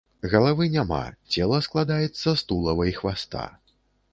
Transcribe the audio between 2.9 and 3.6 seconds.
і хваста.